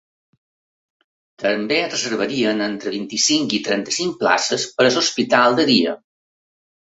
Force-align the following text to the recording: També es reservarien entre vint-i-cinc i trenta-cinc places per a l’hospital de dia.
També 1.43 1.75
es 1.81 1.91
reservarien 1.95 2.63
entre 2.69 2.93
vint-i-cinc 2.95 3.53
i 3.57 3.61
trenta-cinc 3.69 4.17
places 4.23 4.67
per 4.79 4.87
a 4.87 4.95
l’hospital 4.95 5.59
de 5.61 5.67
dia. 5.71 5.95